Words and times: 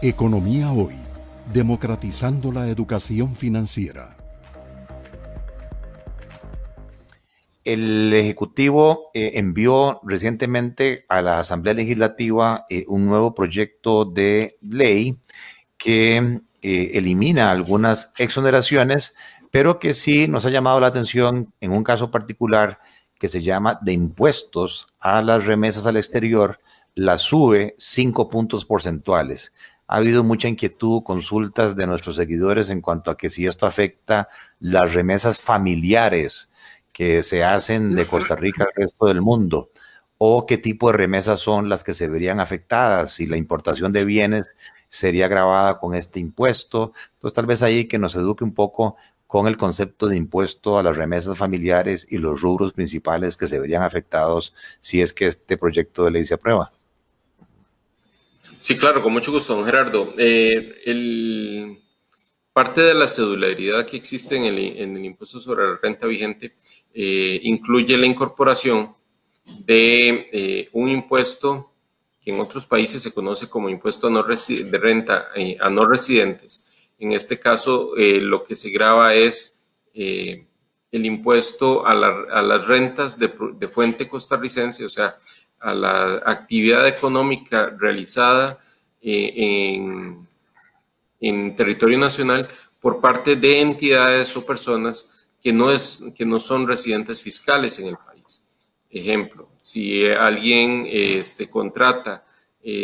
Economía 0.00 0.70
Hoy, 0.70 0.94
democratizando 1.52 2.52
la 2.52 2.68
educación 2.68 3.34
financiera. 3.34 4.16
El 7.64 8.14
Ejecutivo 8.14 9.10
eh, 9.12 9.32
envió 9.34 10.00
recientemente 10.04 11.04
a 11.08 11.20
la 11.20 11.40
Asamblea 11.40 11.74
Legislativa 11.74 12.64
eh, 12.70 12.84
un 12.86 13.06
nuevo 13.06 13.34
proyecto 13.34 14.04
de 14.04 14.56
ley 14.62 15.18
que 15.76 16.42
eh, 16.62 16.90
elimina 16.94 17.50
algunas 17.50 18.12
exoneraciones, 18.18 19.14
pero 19.50 19.80
que 19.80 19.94
sí 19.94 20.28
nos 20.28 20.46
ha 20.46 20.50
llamado 20.50 20.78
la 20.78 20.86
atención 20.86 21.52
en 21.60 21.72
un 21.72 21.82
caso 21.82 22.12
particular 22.12 22.78
que 23.18 23.26
se 23.26 23.42
llama 23.42 23.80
de 23.82 23.94
impuestos 23.94 24.86
a 25.00 25.22
las 25.22 25.44
remesas 25.44 25.88
al 25.88 25.96
exterior, 25.96 26.60
la 26.94 27.18
sube 27.18 27.74
cinco 27.78 28.28
puntos 28.28 28.64
porcentuales. 28.64 29.52
Ha 29.88 29.96
habido 29.96 30.22
mucha 30.22 30.48
inquietud, 30.48 31.02
consultas 31.02 31.74
de 31.74 31.86
nuestros 31.86 32.16
seguidores 32.16 32.70
en 32.70 32.82
cuanto 32.82 33.10
a 33.10 33.16
que 33.16 33.30
si 33.30 33.46
esto 33.46 33.66
afecta 33.66 34.28
las 34.60 34.92
remesas 34.92 35.38
familiares 35.38 36.50
que 36.92 37.22
se 37.22 37.42
hacen 37.42 37.94
de 37.94 38.06
Costa 38.06 38.36
Rica 38.36 38.64
al 38.64 38.72
resto 38.74 39.06
del 39.06 39.22
mundo, 39.22 39.70
o 40.18 40.46
qué 40.46 40.58
tipo 40.58 40.90
de 40.90 40.98
remesas 40.98 41.40
son 41.40 41.68
las 41.68 41.84
que 41.84 41.94
se 41.94 42.08
verían 42.08 42.40
afectadas, 42.40 43.12
si 43.12 43.26
la 43.26 43.36
importación 43.36 43.92
de 43.92 44.04
bienes 44.04 44.54
sería 44.88 45.28
grabada 45.28 45.78
con 45.78 45.94
este 45.94 46.20
impuesto. 46.20 46.92
Entonces, 47.14 47.34
tal 47.34 47.46
vez 47.46 47.62
ahí 47.62 47.86
que 47.86 47.98
nos 47.98 48.14
eduque 48.14 48.44
un 48.44 48.54
poco 48.54 48.96
con 49.26 49.46
el 49.46 49.56
concepto 49.56 50.08
de 50.08 50.16
impuesto 50.16 50.78
a 50.78 50.82
las 50.82 50.96
remesas 50.96 51.36
familiares 51.38 52.06
y 52.10 52.18
los 52.18 52.40
rubros 52.40 52.72
principales 52.72 53.36
que 53.36 53.46
se 53.46 53.60
verían 53.60 53.82
afectados 53.82 54.54
si 54.80 55.02
es 55.02 55.12
que 55.12 55.26
este 55.26 55.56
proyecto 55.58 56.04
de 56.04 56.10
ley 56.12 56.24
se 56.24 56.34
aprueba. 56.34 56.72
Sí, 58.58 58.76
claro, 58.76 59.02
con 59.02 59.12
mucho 59.12 59.30
gusto, 59.30 59.54
don 59.54 59.64
Gerardo. 59.64 60.14
Eh, 60.18 61.78
parte 62.52 62.82
de 62.82 62.94
la 62.94 63.06
cedularidad 63.06 63.86
que 63.86 63.96
existe 63.96 64.36
en 64.36 64.44
el, 64.44 65.04
impuesto 65.04 65.38
sobre 65.38 65.66
la 65.66 65.78
renta 65.80 66.06
vigente 66.06 66.56
eh, 66.92 67.38
incluye 67.44 67.96
la 67.96 68.06
incorporación 68.06 68.94
de 69.44 70.28
eh, 70.32 70.68
un 70.72 70.88
impuesto 70.88 71.72
que 72.20 72.32
en 72.32 72.40
otros 72.40 72.66
países 72.66 73.02
se 73.02 73.12
conoce 73.12 73.48
como 73.48 73.68
impuesto 73.68 74.10
de 74.10 74.78
renta 74.78 75.28
a 75.60 75.70
no 75.70 75.86
residentes 75.86 76.68
en 76.98 77.12
este 77.12 77.38
caso, 77.38 77.92
lo 77.96 78.42
que 78.42 78.56
se 78.56 78.70
graba 78.70 79.14
es 79.14 79.62
el 79.94 81.06
impuesto 81.06 81.86
a, 81.86 81.94
las 81.94 82.66
rentas 82.66 83.18
de, 83.18 83.28
fuente 83.68 84.08
costarricense, 84.08 84.84
o 84.84 84.88
sea, 84.88 85.16
a 85.60 85.74
la 85.74 86.22
actividad 86.24 86.86
económica 86.86 87.74
realizada 87.78 88.58
eh, 89.00 89.78
en, 91.20 91.56
territorio 91.56 91.98
nacional 91.98 92.48
por 92.80 93.00
parte 93.00 93.36
de 93.36 93.60
entidades 93.60 94.36
o 94.36 94.46
personas 94.46 95.12
que 95.42 95.52
no, 95.52 95.70
es, 95.70 96.00
que 96.14 96.24
no 96.24 96.38
son 96.38 96.66
residentes 96.66 97.20
fiscales 97.20 97.78
en 97.78 97.88
el 97.88 97.96
país. 97.96 98.44
Ejemplo, 98.90 99.48
si 99.60 100.06
alguien 100.06 100.86
este, 100.88 101.48
contrata 101.50 102.24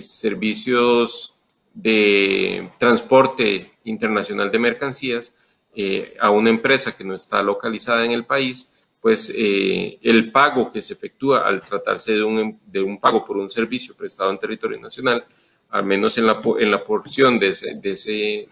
servicios 0.00 1.36
de 1.76 2.70
transporte 2.78 3.72
internacional 3.84 4.50
de 4.50 4.58
mercancías 4.58 5.36
eh, 5.74 6.16
a 6.18 6.30
una 6.30 6.48
empresa 6.48 6.96
que 6.96 7.04
no 7.04 7.14
está 7.14 7.42
localizada 7.42 8.04
en 8.06 8.12
el 8.12 8.24
país, 8.24 8.74
pues 9.06 9.32
eh, 9.36 10.00
el 10.02 10.32
pago 10.32 10.72
que 10.72 10.82
se 10.82 10.94
efectúa 10.94 11.46
al 11.46 11.60
tratarse 11.60 12.14
de 12.14 12.24
un, 12.24 12.58
de 12.66 12.82
un, 12.82 12.98
pago 12.98 13.24
por 13.24 13.36
un 13.36 13.48
servicio 13.48 13.94
prestado 13.94 14.32
en 14.32 14.38
territorio 14.40 14.80
nacional, 14.80 15.24
al 15.68 15.84
menos 15.84 16.18
en 16.18 16.26
la, 16.26 16.42
en 16.58 16.72
la 16.72 16.82
porción 16.82 17.38
de 17.38 17.50
ese, 17.50 17.76
de, 17.76 17.92
ese, 17.92 18.48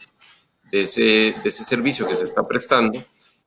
de, 0.70 0.82
ese, 0.82 1.02
de 1.42 1.48
ese 1.48 1.64
servicio 1.64 2.06
que 2.06 2.14
se 2.14 2.22
está 2.22 2.46
prestando, 2.46 3.02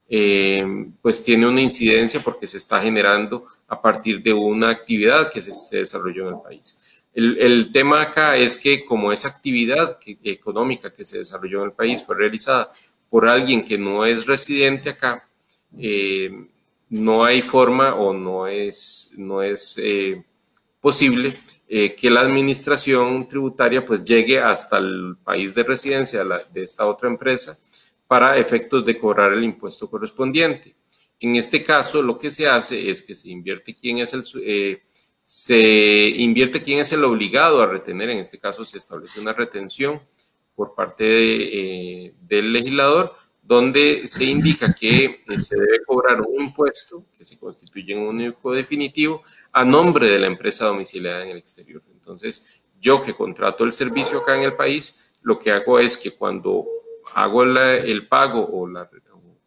eh, 0.09 0.65
pues 1.01 1.23
tiene 1.23 1.47
una 1.47 1.61
incidencia 1.61 2.19
porque 2.19 2.45
se 2.45 2.57
está 2.57 2.81
generando 2.81 3.45
a 3.69 3.81
partir 3.81 4.21
de 4.21 4.33
una 4.33 4.67
actividad 4.67 5.31
que 5.31 5.39
se, 5.39 5.77
desarrolló 5.77 6.27
en 6.27 6.35
el 6.35 6.41
país. 6.41 6.77
El, 7.13 7.71
tema 7.71 8.01
acá 8.01 8.35
es 8.35 8.57
que 8.57 8.83
como 8.83 9.13
esa 9.13 9.29
actividad 9.29 9.97
económica 10.25 10.93
que 10.93 11.05
se 11.05 11.19
desarrolló 11.19 11.59
en 11.59 11.69
el 11.69 11.71
país 11.71 12.03
fue 12.03 12.17
realizada 12.17 12.69
por 13.09 13.29
alguien 13.29 13.63
que 13.63 13.77
no 13.77 14.03
es 14.05 14.25
residente 14.25 14.89
acá, 14.89 15.25
eh, 15.79 16.47
no 16.89 17.23
hay 17.23 17.41
forma 17.41 17.95
o 17.95 18.13
no 18.13 18.47
es, 18.47 19.13
no 19.17 19.41
es 19.41 19.77
eh, 19.81 20.23
posible 20.79 21.33
eh, 21.67 21.95
que 21.95 22.09
la 22.09 22.21
administración 22.21 23.27
tributaria 23.27 23.85
pues 23.85 24.03
llegue 24.03 24.39
hasta 24.39 24.77
el 24.77 25.17
país 25.23 25.53
de 25.53 25.63
residencia 25.63 26.23
de 26.23 26.63
esta 26.63 26.85
otra 26.85 27.09
empresa 27.09 27.57
para 28.07 28.37
efectos 28.37 28.85
de 28.85 28.97
cobrar 28.97 29.33
el 29.33 29.43
impuesto 29.43 29.89
correspondiente. 29.89 30.75
En 31.19 31.35
este 31.35 31.63
caso, 31.63 32.01
lo 32.01 32.17
que 32.17 32.31
se 32.31 32.47
hace 32.47 32.89
es 32.89 33.01
que 33.01 33.15
se 33.15 33.29
invierte 33.29 33.75
quién 33.75 33.97
es 33.97 34.13
el, 34.13 34.23
se 35.23 36.07
invierte 36.15 36.61
quién 36.61 36.79
es 36.79 36.93
el 36.93 37.03
obligado 37.03 37.61
a 37.61 37.65
retener, 37.65 38.11
en 38.11 38.19
este 38.19 38.39
caso 38.39 38.63
se 38.63 38.77
establece 38.77 39.19
una 39.19 39.33
retención 39.33 40.01
por 40.55 40.73
parte 40.73 41.03
eh, 41.05 42.13
del 42.21 42.53
legislador, 42.53 43.13
donde 43.47 44.01
se 44.05 44.25
indica 44.25 44.73
que 44.73 45.23
eh, 45.25 45.39
se 45.39 45.55
debe 45.55 45.81
cobrar 45.85 46.19
un 46.19 46.41
impuesto 46.41 47.05
que 47.17 47.23
se 47.23 47.39
constituye 47.39 47.93
en 47.93 47.99
un 47.99 48.07
único 48.09 48.51
definitivo 48.51 49.23
a 49.53 49.63
nombre 49.63 50.07
de 50.07 50.19
la 50.19 50.27
empresa 50.27 50.65
domiciliada 50.65 51.23
en 51.23 51.29
el 51.29 51.37
exterior. 51.37 51.81
Entonces, 51.93 52.45
yo 52.81 53.01
que 53.01 53.15
contrato 53.15 53.63
el 53.63 53.71
servicio 53.71 54.19
acá 54.19 54.35
en 54.35 54.43
el 54.43 54.55
país, 54.55 55.01
lo 55.21 55.39
que 55.39 55.51
hago 55.51 55.79
es 55.79 55.97
que 55.97 56.11
cuando 56.11 56.65
hago 57.15 57.43
el 57.43 58.07
pago 58.07 58.45
o 58.51 58.67
la 58.67 58.89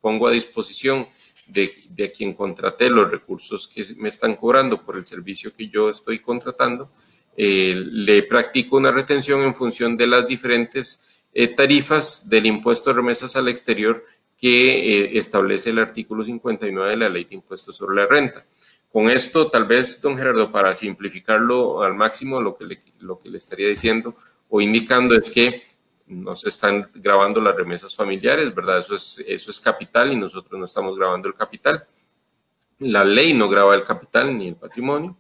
pongo 0.01 0.29
a 0.29 0.31
disposición 0.31 1.07
de, 1.47 1.71
a 2.03 2.09
quien 2.11 2.33
contraté 2.33 2.89
los 2.89 3.11
recursos 3.11 3.69
que 3.69 3.85
me 3.99 4.09
están 4.09 4.35
cobrando 4.35 4.83
por 4.83 4.97
el 4.97 5.05
servicio 5.05 5.53
que 5.53 5.69
yo 5.69 5.91
estoy 5.91 6.21
contratando, 6.21 6.91
eh, 7.37 7.75
le 7.77 8.23
practico 8.23 8.79
una 8.79 8.93
retención 8.93 9.43
en 9.43 9.55
función 9.55 9.95
de 9.95 10.07
las 10.07 10.27
diferentes 10.27 11.07
eh, 11.33 11.49
tarifas 11.49 12.29
del 12.29 12.47
impuesto 12.47 12.91
de 12.91 12.97
remesas 12.97 13.37
al 13.37 13.49
exterior 13.49 14.05
que 14.39 15.05
eh, 15.05 15.19
establece 15.19 15.71
el 15.71 15.79
artículo 15.79 16.25
59 16.25 16.91
de 16.91 16.97
la 16.97 17.09
ley 17.09 17.25
de 17.25 17.35
impuestos 17.35 17.77
sobre 17.77 17.97
la 17.97 18.07
renta. 18.07 18.45
Con 18.93 19.09
esto, 19.09 19.49
tal 19.49 19.67
vez, 19.67 20.01
don 20.03 20.17
Gerardo, 20.17 20.51
para 20.51 20.75
simplificarlo 20.75 21.83
al 21.83 21.95
máximo, 21.95 22.41
lo 22.41 22.57
que 22.57 22.65
lo 22.99 23.21
que 23.21 23.29
le 23.29 23.39
estaría 23.39 23.69
diciendo 23.69 24.17
o 24.49 24.61
indicando 24.61 25.15
es 25.15 25.31
que 25.31 25.63
no 26.11 26.35
se 26.35 26.49
están 26.49 26.91
grabando 26.95 27.41
las 27.41 27.55
remesas 27.55 27.95
familiares, 27.95 28.53
¿verdad? 28.53 28.79
Eso 28.79 28.95
es, 28.95 29.25
eso 29.27 29.51
es 29.51 29.61
capital 29.61 30.13
y 30.13 30.17
nosotros 30.17 30.59
no 30.59 30.65
estamos 30.65 30.99
grabando 30.99 31.29
el 31.29 31.35
capital. 31.35 31.87
La 32.81 33.05
ley 33.05 33.33
no 33.33 33.49
graba 33.49 33.75
el 33.77 33.85
capital 33.85 34.37
ni 34.37 34.49
el 34.49 34.57
patrimonio. 34.57 35.17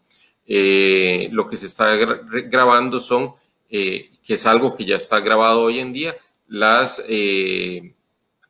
Eh, 0.46 1.28
lo 1.30 1.46
que 1.46 1.56
se 1.56 1.66
está 1.66 1.94
grabando 1.94 2.98
son, 2.98 3.34
eh, 3.70 4.10
que 4.26 4.34
es 4.34 4.46
algo 4.46 4.74
que 4.74 4.84
ya 4.84 4.96
está 4.96 5.20
grabado 5.20 5.62
hoy 5.62 5.78
en 5.78 5.92
día, 5.92 6.16
las 6.48 7.04
eh, 7.08 7.94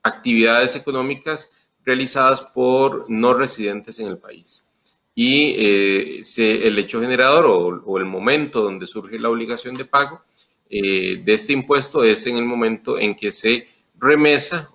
actividades 0.03 0.77
económicas 0.77 1.55
realizadas 1.85 2.43
por 2.43 3.09
no 3.09 3.35
residentes 3.35 3.99
en 3.99 4.09
el 4.09 4.19
país. 4.19 4.67
Y 5.15 5.55
el 5.59 6.79
hecho 6.79 7.01
generador 7.01 7.83
o 7.85 7.99
el 7.99 8.07
momento 8.07 8.63
donde 8.63 8.87
surge 8.87 9.19
la 9.19 9.29
obligación 9.29 9.77
de 9.77 9.85
pago 9.85 10.23
eh, 10.73 11.21
de 11.25 11.35
este 11.35 11.53
impuesto 11.53 12.05
es 12.05 12.25
en 12.29 12.37
el 12.37 12.45
momento 12.45 12.97
en 12.97 13.17
que 13.17 13.33
se 13.33 13.67
remesa, 13.99 14.71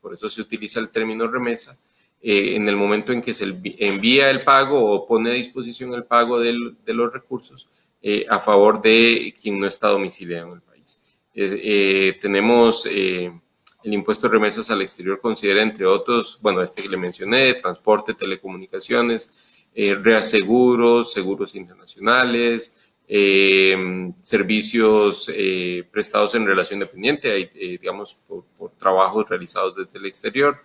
por 0.00 0.14
eso 0.14 0.28
se 0.28 0.40
utiliza 0.40 0.78
el 0.78 0.90
término 0.90 1.26
remesa, 1.26 1.76
eh, 2.22 2.54
en 2.54 2.68
el 2.68 2.76
momento 2.76 3.12
en 3.12 3.20
que 3.20 3.34
se 3.34 3.44
envía 3.78 4.30
el 4.30 4.40
pago 4.40 4.92
o 4.92 5.08
pone 5.08 5.30
a 5.30 5.34
disposición 5.34 5.92
el 5.92 6.04
pago 6.04 6.38
de 6.38 6.52
los 6.86 7.12
recursos 7.12 7.68
eh, 8.02 8.26
a 8.28 8.38
favor 8.38 8.80
de 8.80 9.34
quien 9.40 9.60
no 9.60 9.66
está 9.66 9.88
domiciliado 9.88 10.48
en 10.48 10.54
el 10.54 10.62
país. 10.62 11.02
tenemos 12.20 12.86
el 12.86 13.94
impuesto 13.94 14.28
de 14.28 14.34
remesas 14.34 14.70
al 14.70 14.82
exterior, 14.82 15.20
considera 15.20 15.62
entre 15.62 15.86
otros, 15.86 16.38
bueno, 16.42 16.62
este 16.62 16.82
que 16.82 16.88
le 16.88 16.96
mencioné, 16.96 17.54
transporte, 17.54 18.14
telecomunicaciones, 18.14 19.32
reaseguros, 19.74 21.12
seguros 21.12 21.54
internacionales, 21.54 22.76
eh, 23.12 23.76
servicios 24.20 25.28
eh, 25.34 25.82
prestados 25.90 26.32
en 26.36 26.46
relación 26.46 26.78
dependiente, 26.78 27.36
eh, 27.36 27.50
digamos, 27.80 28.14
por, 28.14 28.44
trabajos 28.78 29.28
realizados 29.28 29.74
desde 29.74 29.98
el 29.98 30.06
exterior, 30.06 30.62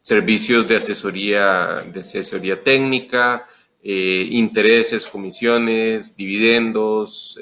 servicios 0.00 0.66
de 0.66 0.74
asesoría, 0.74 1.84
de 1.92 2.00
asesoría 2.00 2.62
técnica, 2.62 3.46
intereses, 3.82 5.06
comisiones, 5.06 6.16
dividendos, 6.16 7.38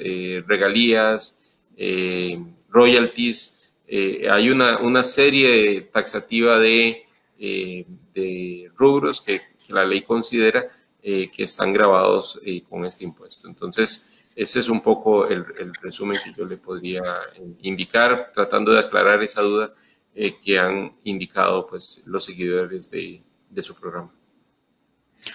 regalías, 0.47 1.43
royalties. 2.69 3.59
hay 3.87 4.49
una, 4.49 4.77
una, 4.79 5.03
serie 5.03 5.81
taxativa 5.91 6.57
de, 6.59 7.05
rubros 8.77 9.21
que, 9.21 9.41
la 9.69 9.85
ley 9.85 10.01
considera 10.01 10.67
eh, 11.01 11.31
que 11.31 11.43
están 11.43 11.71
grabados 11.71 12.41
eh, 12.43 12.61
con 12.67 12.85
este 12.85 13.05
impuesto. 13.05 13.47
Entonces, 13.47 14.11
ese 14.35 14.59
es 14.59 14.67
un 14.67 14.81
poco 14.81 15.27
el, 15.27 15.45
resumen 15.81 16.17
que 16.21 16.33
yo 16.33 16.45
le 16.45 16.57
podría 16.57 17.03
indicar, 17.61 18.31
tratando 18.33 18.73
de 18.73 18.79
aclarar 18.79 19.23
esa 19.23 19.41
duda 19.41 19.73
que 20.43 20.59
han 20.59 20.93
indicado 21.05 21.65
pues, 21.65 22.03
los 22.05 22.25
seguidores 22.25 22.91
de 22.91 23.23
su 23.63 23.75
programa. 23.75 24.11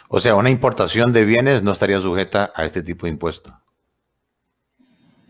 O 0.08 0.20
sea, 0.20 0.34
una 0.34 0.50
importación 0.50 1.12
de 1.12 1.24
bienes 1.24 1.62
no 1.62 1.72
estaría 1.72 2.00
sujeta 2.00 2.52
a 2.54 2.64
este 2.64 2.82
tipo 2.82 3.06
de 3.06 3.12
impuesto. 3.12 3.58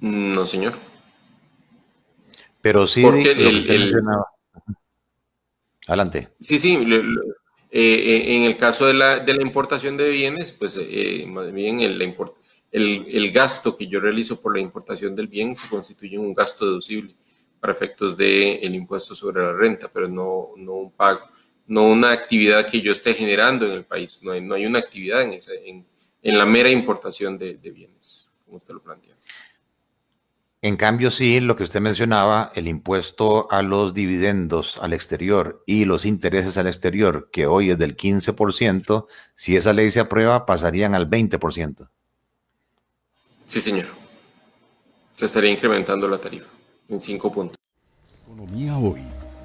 No, 0.01 0.47
señor. 0.47 0.75
Pero 2.61 2.87
sí, 2.87 3.03
Porque 3.03 3.33
el, 3.33 3.95
Adelante. 5.87 6.31
Sí, 6.39 6.59
sí. 6.59 6.79
Eh, 7.71 8.37
en 8.37 8.43
el 8.45 8.56
caso 8.56 8.87
de 8.87 8.95
la, 8.95 9.19
de 9.19 9.35
la, 9.35 9.43
importación 9.43 9.97
de 9.97 10.11
bienes, 10.11 10.53
pues 10.53 10.79
eh, 10.81 11.25
más 11.27 11.53
bien 11.53 11.81
el, 11.81 12.00
el, 12.71 13.33
gasto 13.33 13.77
que 13.77 13.87
yo 13.87 14.00
realizo 14.00 14.41
por 14.41 14.55
la 14.55 14.61
importación 14.61 15.15
del 15.17 15.27
bien 15.27 15.55
se 15.55 15.69
constituye 15.69 16.17
un 16.17 16.33
gasto 16.33 16.65
deducible 16.65 17.15
para 17.61 17.73
efectos 17.73 18.17
del 18.17 18.61
el 18.62 18.75
impuesto 18.75 19.15
sobre 19.15 19.43
la 19.43 19.53
renta, 19.53 19.91
pero 19.93 20.09
no, 20.09 20.50
no 20.57 20.73
un 20.75 20.93
pago 20.93 21.21
no 21.66 21.87
una 21.87 22.12
actividad 22.12 22.66
que 22.66 22.81
yo 22.81 22.93
esté 22.93 23.14
generando 23.14 23.66
en 23.66 23.72
el 23.72 23.84
país. 23.84 24.20
No 24.22 24.32
hay, 24.32 24.40
no 24.40 24.55
hay 24.55 24.66
una 24.66 24.78
actividad 24.78 25.22
en, 25.22 25.34
esa, 25.34 25.52
en, 25.52 25.87
en, 26.22 26.38
la 26.38 26.44
mera 26.44 26.70
importación 26.70 27.38
de, 27.38 27.55
de, 27.55 27.70
bienes, 27.70 28.31
como 28.44 28.58
usted 28.58 28.75
lo 28.75 28.82
plantea. 28.82 29.14
En 30.61 30.76
cambio, 30.76 31.11
sí, 31.11 31.40
lo 31.40 31.56
que 31.56 31.62
usted 31.62 31.81
mencionaba, 31.81 32.50
el 32.55 32.69
impuesto 32.69 33.50
a 33.50 33.61
los 33.61 33.93
dividendos 33.93 34.78
al 34.81 34.94
exterior 34.94 35.62
y 35.66 35.84
los 35.84 36.06
intereses 36.06 36.56
al 36.56 36.66
exterior, 36.66 37.28
que 37.31 37.46
hoy 37.46 37.70
es 37.70 37.78
del 37.78 37.96
15%, 37.96 39.06
si 39.34 39.56
esa 39.56 39.75
ley 39.75 39.90
se 39.90 40.00
aprueba, 40.00 40.46
pasarían 40.46 40.94
al 40.94 41.08
20%. 41.11 41.88
Sí, 43.46 43.61
señor. 43.61 43.87
Se 45.12 45.26
estaría 45.26 45.50
incrementando 45.50 46.08
la 46.08 46.19
tarifa 46.19 46.49
en 46.88 47.00
5 47.00 47.31
puntos. 47.31 47.58
Economía 48.25 48.78
hoy 48.78 49.02